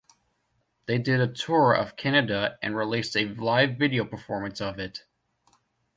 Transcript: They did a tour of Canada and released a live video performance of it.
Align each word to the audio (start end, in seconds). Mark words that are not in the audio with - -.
They 0.87 0.97
did 0.97 1.21
a 1.21 1.31
tour 1.31 1.73
of 1.75 1.95
Canada 1.95 2.57
and 2.63 2.75
released 2.75 3.15
a 3.15 3.27
live 3.35 3.77
video 3.77 4.03
performance 4.03 4.59
of 4.59 4.79
it. 4.79 5.03